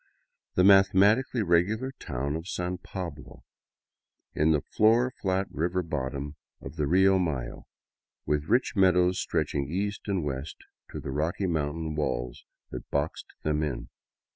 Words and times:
the 0.55 0.63
mathematically 0.63 1.43
regular 1.43 1.91
town 1.99 2.35
of 2.35 2.47
San 2.47 2.79
Pablo, 2.79 3.43
in 4.33 4.51
the 4.51 4.61
floor 4.75 5.13
flat 5.21 5.45
river 5.51 5.83
bottom 5.83 6.37
of 6.59 6.75
the 6.75 6.87
Rio 6.87 7.19
Mayo, 7.19 7.67
with 8.25 8.45
rich 8.49 8.75
meadows 8.75 9.19
stretching 9.21 9.69
east 9.69 10.07
and 10.07 10.23
west 10.23 10.57
to 10.91 10.99
the 10.99 11.11
rocky 11.11 11.45
mountain 11.45 11.93
walls 11.93 12.43
that 12.71 12.89
boxed 12.89 13.27
them 13.43 13.61
in. 13.61 13.89